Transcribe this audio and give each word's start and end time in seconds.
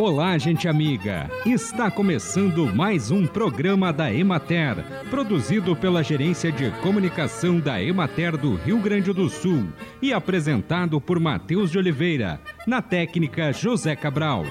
Olá, 0.00 0.38
gente 0.38 0.66
amiga! 0.66 1.30
Está 1.44 1.90
começando 1.90 2.74
mais 2.74 3.10
um 3.10 3.26
programa 3.26 3.92
da 3.92 4.10
Emater, 4.10 4.82
produzido 5.10 5.76
pela 5.76 6.02
Gerência 6.02 6.50
de 6.50 6.70
Comunicação 6.80 7.60
da 7.60 7.82
Emater 7.82 8.34
do 8.34 8.54
Rio 8.54 8.78
Grande 8.78 9.12
do 9.12 9.28
Sul 9.28 9.68
e 10.00 10.10
apresentado 10.10 11.02
por 11.02 11.20
Matheus 11.20 11.70
de 11.70 11.76
Oliveira, 11.76 12.40
na 12.66 12.80
técnica 12.80 13.52
José 13.52 13.94
Cabral. 13.94 14.46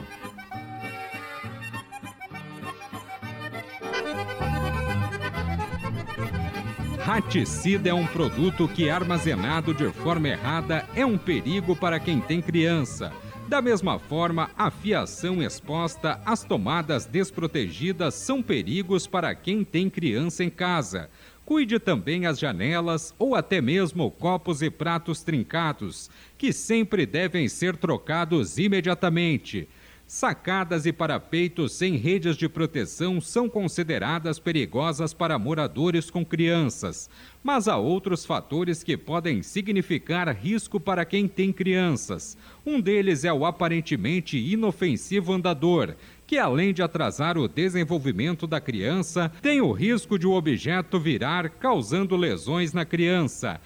Raticida 7.00 7.90
é 7.90 7.94
um 7.94 8.06
produto 8.06 8.68
que, 8.68 8.88
armazenado 8.88 9.74
de 9.74 9.90
forma 9.90 10.28
errada, 10.28 10.86
é 10.96 11.04
um 11.04 11.18
perigo 11.18 11.76
para 11.76 12.00
quem 12.00 12.22
tem 12.22 12.40
criança. 12.40 13.12
Da 13.50 13.64
mesma 13.64 13.98
forma, 13.98 14.52
a 14.56 14.70
fiação 14.70 15.42
exposta 15.42 16.22
às 16.24 16.44
tomadas 16.44 17.08
desprotegidas 17.08 18.14
são 18.14 18.44
perigos 18.44 19.08
para 19.08 19.34
quem 19.34 19.64
tem 19.64 19.90
criança 19.90 20.44
em 20.44 20.52
casa. 20.52 21.10
Cuide 21.44 21.80
também 21.80 22.28
as 22.28 22.38
janelas 22.38 23.12
ou 23.18 23.34
até 23.34 23.60
mesmo 23.60 24.12
copos 24.12 24.62
e 24.62 24.70
pratos 24.70 25.24
trincados, 25.24 26.12
que 26.38 26.54
sempre 26.54 27.08
devem 27.08 27.50
ser 27.50 27.76
trocados 27.76 28.60
imediatamente. 28.60 29.68
Sacadas 30.12 30.88
e 30.88 30.92
parapeitos 30.92 31.74
sem 31.74 31.96
redes 31.96 32.36
de 32.36 32.50
proteção 32.50 33.22
são 33.22 33.48
consideradas 33.48 34.40
perigosas 34.40 35.14
para 35.14 35.38
moradores 35.38 36.10
com 36.10 36.26
crianças, 36.26 37.08
mas 37.44 37.68
há 37.68 37.78
outros 37.78 38.26
fatores 38.26 38.82
que 38.82 38.98
podem 38.98 39.44
significar 39.44 40.28
risco 40.36 40.80
para 40.80 41.06
quem 41.06 41.28
tem 41.28 41.54
crianças. 41.54 42.36
Um 42.66 42.82
deles 42.82 43.24
é 43.24 43.32
o 43.32 43.46
aparentemente 43.46 44.36
inofensivo 44.36 45.32
andador, 45.32 45.96
que 46.26 46.40
além 46.40 46.74
de 46.74 46.82
atrasar 46.82 47.38
o 47.38 47.48
desenvolvimento 47.48 48.48
da 48.48 48.60
criança, 48.60 49.32
tem 49.44 49.62
o 49.62 49.72
risco 49.72 50.18
de 50.18 50.26
o 50.26 50.32
objeto 50.32 51.00
virar, 51.00 51.52
causando 51.52 52.16
lesões 52.16 52.74
na 52.74 52.84
criança. 52.84 53.62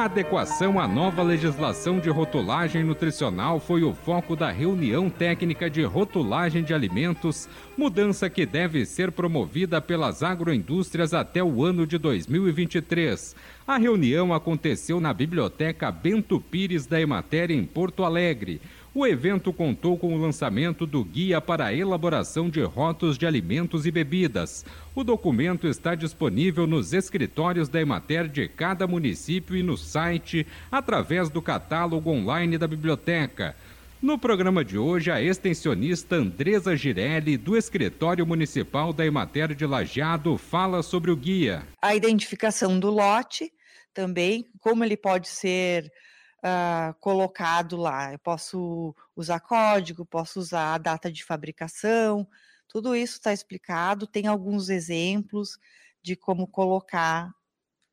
Adequação 0.10 0.80
à 0.80 0.88
nova 0.88 1.22
legislação 1.22 2.00
de 2.00 2.10
rotulagem 2.10 2.84
nutricional 2.84 3.60
foi 3.60 3.84
o 3.84 3.94
foco 3.94 4.36
da 4.36 4.50
reunião 4.50 5.08
técnica 5.08 5.70
de 5.70 5.84
rotulagem 5.84 6.64
de 6.64 6.74
alimentos, 6.74 7.48
mudança 7.78 8.28
que 8.28 8.44
deve 8.44 8.88
ser 8.88 9.12
promovida 9.12 9.80
pelas 9.80 10.24
agroindústrias 10.24 11.14
até 11.14 11.44
o 11.44 11.64
ano 11.64 11.86
de 11.86 12.00
2023. 12.00 13.36
A 13.68 13.78
reunião 13.78 14.34
aconteceu 14.34 15.00
na 15.00 15.14
Biblioteca 15.14 15.92
Bento 15.92 16.42
Pires 16.42 16.88
da 16.88 17.00
Emater, 17.00 17.52
em 17.52 17.64
Porto 17.64 18.04
Alegre. 18.04 18.60
O 19.00 19.08
evento 19.08 19.54
contou 19.54 19.98
com 19.98 20.14
o 20.14 20.18
lançamento 20.18 20.86
do 20.86 21.06
Guia 21.06 21.40
para 21.40 21.68
a 21.68 21.74
Elaboração 21.74 22.50
de 22.50 22.62
Rótulos 22.62 23.18
de 23.18 23.26
Alimentos 23.26 23.86
e 23.86 23.92
Bebidas. 23.92 24.66
O 24.94 25.06
documento 25.06 25.70
está 25.70 25.96
disponível 25.96 26.68
nos 26.68 26.92
escritórios 26.92 27.70
da 27.70 27.80
Emater 27.80 28.28
de 28.28 28.50
cada 28.50 28.86
município 28.86 29.56
e 29.56 29.64
no 29.64 29.78
site, 29.78 30.46
através 30.70 31.30
do 31.30 31.42
catálogo 31.42 32.12
online 32.12 32.58
da 32.58 32.68
biblioteca. 32.68 33.56
No 34.02 34.20
programa 34.20 34.66
de 34.66 34.78
hoje, 34.78 35.10
a 35.10 35.22
extensionista 35.22 36.18
Andresa 36.18 36.76
Girelli, 36.76 37.38
do 37.38 37.56
Escritório 37.56 38.28
Municipal 38.28 38.92
da 38.92 39.06
Emater 39.06 39.56
de 39.56 39.66
Lajeado, 39.66 40.38
fala 40.38 40.84
sobre 40.84 41.10
o 41.10 41.16
guia. 41.16 41.64
A 41.82 41.96
identificação 41.96 42.78
do 42.78 42.92
lote 42.92 43.50
também, 43.94 44.46
como 44.60 44.84
ele 44.84 44.98
pode 44.98 45.30
ser 45.30 45.90
uh, 46.40 46.94
colocado 47.00 47.78
lá. 47.78 48.14
Eu 48.14 48.20
posso 48.20 48.96
usar 49.16 49.40
código, 49.40 50.06
posso 50.06 50.40
usar 50.40 50.76
a 50.76 50.78
data 50.78 51.12
de 51.12 51.24
fabricação, 51.24 52.28
tudo 52.68 52.96
isso 52.96 53.14
está 53.14 53.34
explicado. 53.34 54.08
Tem 54.08 54.28
alguns 54.28 54.70
exemplos 54.70 55.58
de 56.02 56.16
como 56.16 56.48
colocar 56.48 57.34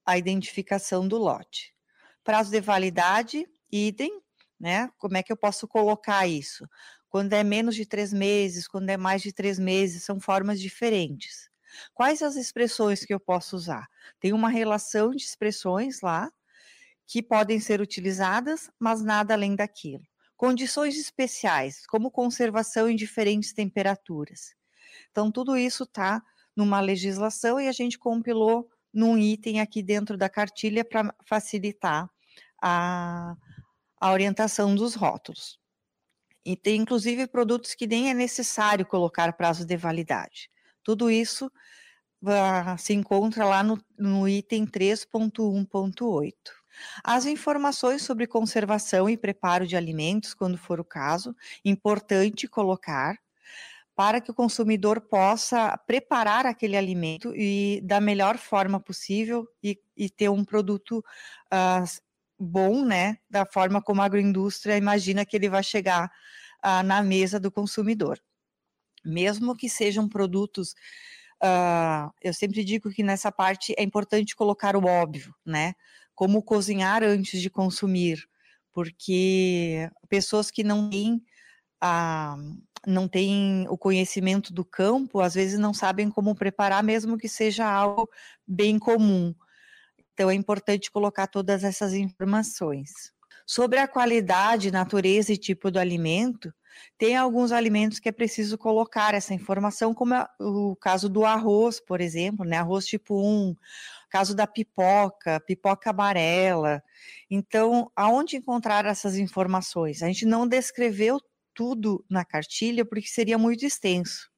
a 0.05 0.17
identificação 0.17 1.07
do 1.09 1.19
lote. 1.19 1.75
Prazo 2.23 2.51
de 2.51 2.61
validade, 2.61 3.47
idem, 3.71 4.21
né? 4.59 4.91
Como 4.99 5.17
é 5.17 5.23
que 5.23 5.33
eu 5.33 5.37
posso 5.37 5.67
colocar 5.67 6.27
isso? 6.27 6.69
Quando 7.09 7.33
é 7.33 7.43
menos 7.43 7.75
de 7.75 7.87
três 7.87 8.13
meses, 8.13 8.69
quando 8.69 8.91
é 8.91 8.97
mais 8.97 9.23
de 9.23 9.33
três 9.33 9.59
meses, 9.59 10.05
são 10.05 10.21
formas 10.21 10.61
diferentes. 10.61 11.51
Quais 11.95 12.23
as 12.23 12.37
expressões 12.37 13.05
que 13.05 13.13
eu 13.13 13.21
posso 13.21 13.57
usar? 13.57 13.87
Tem 14.21 14.33
uma 14.33 14.49
relação 14.49 15.11
de 15.11 15.23
expressões 15.23 16.01
lá 16.01 16.31
que 17.07 17.23
podem 17.23 17.61
ser 17.61 17.81
utilizadas, 17.81 18.71
mas 18.79 19.03
nada 19.03 19.35
além 19.35 19.55
daquilo. 19.55 20.03
Condições 20.37 20.99
especiais, 20.99 21.87
como 21.87 22.11
conservação 22.11 22.91
em 22.91 22.97
diferentes 22.97 23.53
temperaturas. 23.53 24.55
Então, 25.11 25.31
tudo 25.31 25.57
isso 25.57 25.85
está 25.85 26.23
numa 26.55 26.81
legislação 26.81 27.61
e 27.61 27.69
a 27.69 27.73
gente 27.73 27.99
compilou 27.99 28.69
num 28.93 29.17
item 29.17 29.61
aqui 29.61 29.83
dentro 29.83 30.17
da 30.17 30.29
cartilha 30.29 30.85
para 30.85 31.15
facilitar 31.27 32.09
a, 32.63 33.37
a 34.01 34.13
orientação 34.13 34.75
dos 34.75 34.95
rótulos. 34.95 35.59
E 36.45 36.57
tem 36.57 36.81
inclusive 36.81 37.27
produtos 37.27 37.75
que 37.75 37.87
nem 37.87 38.09
é 38.09 38.15
necessário 38.15 38.87
colocar 38.87 39.33
prazo 39.35 39.67
de 39.67 39.77
validade. 39.77 40.49
Tudo 40.83 41.11
isso 41.11 41.47
uh, 42.23 42.79
se 42.79 42.95
encontra 42.95 43.45
lá 43.45 43.63
no, 43.63 43.79
no 43.99 44.29
item 44.29 44.65
3.1.8. 44.65 46.33
As 47.03 47.27
informações 47.27 48.03
sobre 48.03 48.27
conservação 48.27 49.09
e 49.09 49.17
preparo 49.17 49.67
de 49.67 49.77
alimentos, 49.77 50.35
quando 50.35 50.59
for 50.59 50.81
o 50.81 50.85
caso, 50.85 51.35
importante 51.65 52.49
colocar 52.49 53.19
para 53.95 54.21
que 54.21 54.31
o 54.31 54.35
consumidor 54.35 55.01
possa 55.01 55.77
preparar 55.87 56.45
aquele 56.45 56.77
alimento 56.77 57.35
e 57.35 57.81
da 57.83 57.99
melhor 57.99 58.37
forma 58.37 58.79
possível 58.79 59.49
e, 59.63 59.81
e 59.97 60.11
ter 60.11 60.29
um 60.29 60.45
produto 60.45 60.99
uh, 60.99 62.03
bom, 62.39 62.85
né? 62.85 63.17
Da 63.31 63.47
forma 63.47 63.81
como 63.81 64.03
a 64.03 64.05
agroindústria 64.05 64.77
imagina 64.77 65.25
que 65.25 65.35
ele 65.35 65.49
vai 65.49 65.63
chegar 65.63 66.13
uh, 66.63 66.83
na 66.85 67.03
mesa 67.03 67.41
do 67.41 67.51
consumidor. 67.51 68.21
Mesmo 69.03 69.57
que 69.57 69.69
sejam 69.69 70.09
produtos 70.09 70.75
Uh, 71.43 72.11
eu 72.23 72.33
sempre 72.33 72.65
digo 72.65 72.91
que 72.91 73.03
nessa 73.03 73.31
parte 73.31 73.75
é 73.77 73.83
importante 73.83 74.35
colocar 74.35 74.75
o 74.75 74.87
óbvio, 74.87 75.35
né? 75.45 75.75
Como 76.17 76.43
cozinhar 76.43 77.05
antes 77.05 77.41
de 77.41 77.51
consumir, 77.51 78.27
porque 78.73 79.89
pessoas 80.09 80.51
que 80.51 80.65
não 80.65 80.91
têm 80.91 81.23
a, 81.81 82.37
não 82.87 83.07
têm 83.07 83.67
o 83.69 83.79
conhecimento 83.79 84.53
do 84.53 84.65
campo, 84.65 85.21
às 85.21 85.35
vezes 85.35 85.59
não 85.59 85.75
sabem 85.75 86.11
como 86.11 86.35
preparar, 86.35 86.83
mesmo 86.83 87.19
que 87.19 87.29
seja 87.29 87.71
algo 87.71 88.09
bem 88.47 88.79
comum. 88.79 89.35
Então 90.15 90.31
é 90.31 90.35
importante 90.35 90.91
colocar 90.91 91.27
todas 91.27 91.63
essas 91.63 91.93
informações. 91.95 93.13
Sobre 93.47 93.79
a 93.79 93.87
qualidade, 93.87 94.73
natureza 94.73 95.33
e 95.33 95.37
tipo 95.37 95.71
do 95.71 95.79
alimento, 95.79 96.53
tem 96.99 97.17
alguns 97.17 97.53
alimentos 97.53 98.01
que 98.01 98.09
é 98.09 98.13
preciso 98.13 98.59
colocar 98.59 99.15
essa 99.15 99.33
informação, 99.33 99.95
como 99.95 100.15
o 100.41 100.75
caso 100.77 101.09
do 101.09 101.25
arroz, 101.25 101.79
por 101.79 102.01
exemplo, 102.01 102.45
né? 102.45 102.59
Arroz 102.59 102.85
tipo 102.87 103.23
1, 103.23 103.55
caso 104.11 104.35
da 104.35 104.47
pipoca, 104.47 105.41
pipoca 105.41 105.91
amarela. 105.91 106.83
Então, 107.31 107.91
aonde 107.95 108.37
encontrar 108.37 108.85
essas 108.85 109.17
informações? 109.17 110.03
A 110.03 110.07
gente 110.07 110.27
não 110.27 110.47
descreveu 110.47 111.21
tudo 111.55 112.05
na 112.11 112.25
cartilha 112.25 112.85
porque 112.85 113.07
seria 113.07 113.39
muito 113.39 113.65
extenso, 113.65 114.29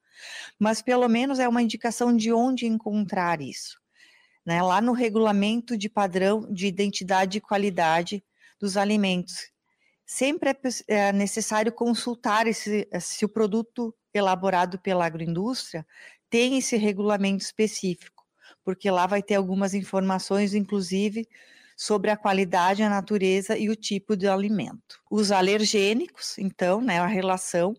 mas 0.59 0.83
pelo 0.83 1.09
menos 1.09 1.39
é 1.39 1.49
uma 1.49 1.63
indicação 1.63 2.17
de 2.17 2.33
onde 2.33 2.67
encontrar 2.67 3.41
isso. 3.41 3.81
Né? 4.45 4.63
Lá 4.63 4.81
no 4.81 4.93
regulamento 4.93 5.77
de 5.77 5.89
padrão 5.89 6.47
de 6.53 6.67
identidade 6.67 7.39
e 7.39 7.41
qualidade 7.41 8.23
dos 8.61 8.77
alimentos. 8.77 9.51
Sempre 10.07 10.51
é, 10.51 10.57
é 10.89 11.13
necessário 11.13 11.73
consultar 11.73 12.47
esse, 12.47 12.89
se 13.01 13.25
o 13.25 13.29
produto 13.29 13.95
elaborado 14.13 14.79
pela 14.79 15.07
agroindústria 15.07 15.87
tem 16.31 16.59
esse 16.59 16.77
regulamento 16.77 17.45
específico 17.45 18.19
porque 18.69 18.91
lá 18.91 19.07
vai 19.07 19.23
ter 19.23 19.37
algumas 19.37 19.73
informações, 19.73 20.53
inclusive, 20.53 21.27
sobre 21.75 22.11
a 22.11 22.19
qualidade, 22.19 22.83
a 22.83 22.91
natureza 22.91 23.57
e 23.57 23.71
o 23.71 23.75
tipo 23.75 24.15
de 24.15 24.29
alimento. 24.29 25.01
Os 25.11 25.33
alergênicos, 25.33 26.37
então, 26.37 26.83
né, 26.83 26.99
a 26.99 27.07
relação 27.07 27.75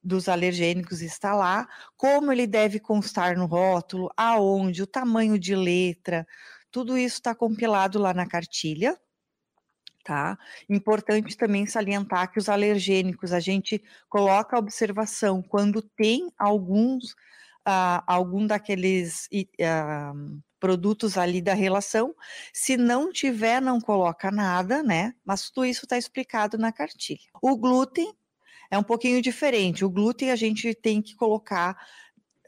dos 0.00 0.28
alergênicos 0.28 1.02
está 1.02 1.34
lá, 1.34 1.66
como 1.96 2.30
ele 2.30 2.46
deve 2.46 2.78
constar 2.78 3.36
no 3.36 3.46
rótulo, 3.46 4.08
aonde, 4.16 4.80
o 4.80 4.86
tamanho 4.86 5.36
de 5.36 5.56
letra, 5.56 6.24
tudo 6.70 6.96
isso 6.96 7.16
está 7.16 7.34
compilado 7.34 7.98
lá 7.98 8.14
na 8.14 8.24
cartilha. 8.24 8.96
Tá? 10.08 10.38
Importante 10.70 11.36
também 11.36 11.66
salientar 11.66 12.32
que 12.32 12.38
os 12.38 12.48
alergênicos 12.48 13.30
a 13.30 13.40
gente 13.40 13.82
coloca 14.08 14.56
a 14.56 14.58
observação 14.58 15.42
quando 15.42 15.82
tem 15.82 16.32
alguns 16.38 17.12
uh, 17.68 18.00
algum 18.06 18.46
daqueles 18.46 19.28
uh, 19.30 20.42
produtos 20.58 21.18
ali 21.18 21.42
da 21.42 21.52
relação. 21.52 22.14
Se 22.54 22.74
não 22.78 23.12
tiver, 23.12 23.60
não 23.60 23.78
coloca 23.78 24.30
nada, 24.30 24.82
né? 24.82 25.14
Mas 25.22 25.50
tudo 25.50 25.66
isso 25.66 25.84
está 25.84 25.98
explicado 25.98 26.56
na 26.56 26.72
cartilha. 26.72 27.28
O 27.42 27.54
glúten 27.54 28.10
é 28.70 28.78
um 28.78 28.82
pouquinho 28.82 29.20
diferente. 29.20 29.84
O 29.84 29.90
glúten 29.90 30.30
a 30.30 30.36
gente 30.36 30.74
tem 30.74 31.02
que 31.02 31.14
colocar 31.16 31.76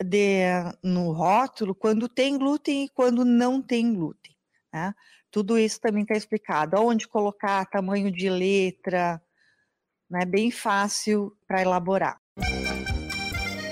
de, 0.03 0.45
no 0.83 1.13
rótulo 1.13 1.75
quando 1.75 2.09
tem 2.09 2.39
glúten 2.39 2.85
e 2.85 2.89
quando 2.89 3.23
não 3.23 3.61
tem 3.61 3.95
glúten. 3.95 4.35
Né? 4.73 4.95
Tudo 5.31 5.59
isso 5.59 5.81
também 5.81 6.03
está 6.03 6.15
explicado. 6.15 6.81
Onde 6.81 7.07
colocar, 7.07 7.65
tamanho 7.67 8.11
de 8.11 8.29
letra, 8.29 9.21
né? 10.11 10.25
bem 10.25 10.51
fácil 10.51 11.33
para 11.47 11.63
elaborar. 11.63 12.19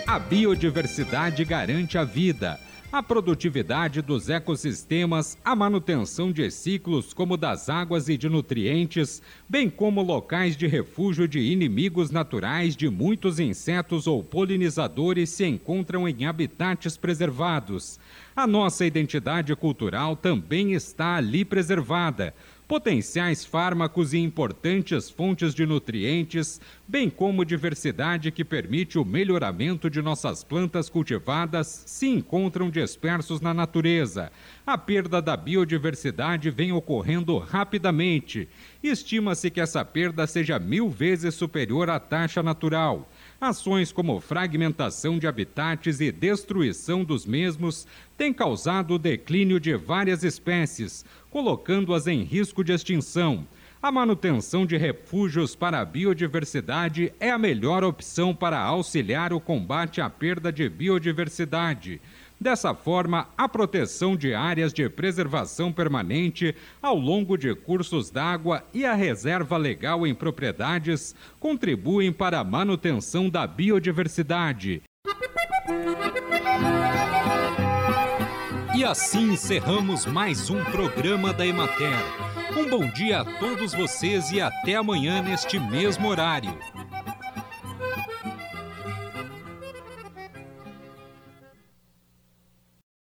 A 0.06 0.18
biodiversidade 0.18 1.44
garante 1.44 1.98
a 1.98 2.04
vida, 2.04 2.58
a 2.90 3.02
produtividade 3.02 4.00
dos 4.00 4.30
ecossistemas, 4.30 5.36
a 5.44 5.54
manutenção 5.54 6.32
de 6.32 6.50
ciclos 6.50 7.12
como 7.12 7.36
das 7.36 7.68
águas 7.68 8.08
e 8.08 8.16
de 8.16 8.30
nutrientes, 8.30 9.20
bem 9.46 9.68
como 9.68 10.00
locais 10.00 10.56
de 10.56 10.66
refúgio 10.66 11.28
de 11.28 11.38
inimigos 11.38 12.10
naturais 12.10 12.74
de 12.74 12.88
muitos 12.88 13.38
insetos 13.38 14.06
ou 14.06 14.24
polinizadores 14.24 15.28
se 15.28 15.44
encontram 15.44 16.08
em 16.08 16.24
habitats 16.24 16.96
preservados. 16.96 18.00
A 18.34 18.46
nossa 18.46 18.86
identidade 18.86 19.54
cultural 19.54 20.16
também 20.16 20.72
está 20.72 21.16
ali 21.16 21.44
preservada 21.44 22.34
potenciais 22.68 23.46
fármacos 23.46 24.12
e 24.12 24.18
importantes 24.18 25.08
fontes 25.08 25.54
de 25.54 25.64
nutrientes, 25.64 26.60
bem 26.86 27.08
como 27.08 27.42
diversidade 27.42 28.30
que 28.30 28.44
permite 28.44 28.98
o 28.98 29.06
melhoramento 29.06 29.88
de 29.88 30.02
nossas 30.02 30.44
plantas 30.44 30.90
cultivadas, 30.90 31.82
se 31.86 32.06
encontram 32.06 32.68
dispersos 32.68 33.40
na 33.40 33.54
natureza. 33.54 34.30
A 34.66 34.76
perda 34.76 35.22
da 35.22 35.34
biodiversidade 35.34 36.50
vem 36.50 36.70
ocorrendo 36.70 37.38
rapidamente. 37.38 38.46
Estima-se 38.82 39.50
que 39.50 39.62
essa 39.62 39.82
perda 39.82 40.26
seja 40.26 40.58
mil 40.58 40.90
vezes 40.90 41.34
superior 41.34 41.88
à 41.88 41.98
taxa 41.98 42.42
natural. 42.42 43.10
Ações 43.40 43.92
como 43.92 44.20
fragmentação 44.20 45.16
de 45.16 45.28
habitats 45.28 46.00
e 46.00 46.10
destruição 46.10 47.04
dos 47.04 47.24
mesmos 47.24 47.86
têm 48.16 48.32
causado 48.32 48.94
o 48.94 48.98
declínio 48.98 49.60
de 49.60 49.76
várias 49.76 50.24
espécies, 50.24 51.04
colocando-as 51.30 52.08
em 52.08 52.24
risco 52.24 52.64
de 52.64 52.72
extinção. 52.72 53.46
A 53.80 53.92
manutenção 53.92 54.66
de 54.66 54.76
refúgios 54.76 55.54
para 55.54 55.78
a 55.78 55.84
biodiversidade 55.84 57.12
é 57.20 57.30
a 57.30 57.38
melhor 57.38 57.84
opção 57.84 58.34
para 58.34 58.58
auxiliar 58.58 59.32
o 59.32 59.38
combate 59.38 60.00
à 60.00 60.10
perda 60.10 60.50
de 60.50 60.68
biodiversidade. 60.68 62.00
Dessa 62.40 62.72
forma, 62.72 63.28
a 63.36 63.48
proteção 63.48 64.16
de 64.16 64.32
áreas 64.32 64.72
de 64.72 64.88
preservação 64.88 65.72
permanente 65.72 66.54
ao 66.80 66.96
longo 66.96 67.36
de 67.36 67.52
cursos 67.54 68.10
d'água 68.10 68.62
e 68.72 68.84
a 68.84 68.94
reserva 68.94 69.56
legal 69.56 70.06
em 70.06 70.14
propriedades 70.14 71.16
contribuem 71.40 72.12
para 72.12 72.38
a 72.38 72.44
manutenção 72.44 73.28
da 73.28 73.44
biodiversidade. 73.44 74.82
E 78.76 78.84
assim 78.84 79.32
encerramos 79.32 80.06
mais 80.06 80.48
um 80.48 80.62
programa 80.66 81.32
da 81.32 81.44
Emater. 81.44 81.98
Um 82.56 82.70
bom 82.70 82.88
dia 82.88 83.22
a 83.22 83.24
todos 83.24 83.74
vocês 83.74 84.30
e 84.30 84.40
até 84.40 84.76
amanhã 84.76 85.20
neste 85.20 85.58
mesmo 85.58 86.06
horário. 86.06 86.56